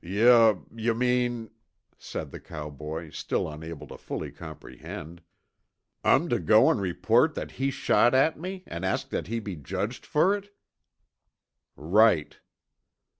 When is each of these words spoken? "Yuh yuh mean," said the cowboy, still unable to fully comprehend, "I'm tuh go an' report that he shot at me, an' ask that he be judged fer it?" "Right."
"Yuh 0.03 0.65
yuh 0.75 0.95
mean," 0.95 1.51
said 1.99 2.31
the 2.31 2.39
cowboy, 2.39 3.11
still 3.11 3.47
unable 3.47 3.85
to 3.85 3.95
fully 3.99 4.31
comprehend, 4.31 5.21
"I'm 6.03 6.27
tuh 6.27 6.39
go 6.39 6.71
an' 6.71 6.79
report 6.79 7.35
that 7.35 7.51
he 7.51 7.69
shot 7.69 8.15
at 8.15 8.35
me, 8.35 8.63
an' 8.65 8.83
ask 8.83 9.09
that 9.09 9.27
he 9.27 9.39
be 9.39 9.55
judged 9.55 10.03
fer 10.07 10.33
it?" 10.33 10.55
"Right." 11.75 12.39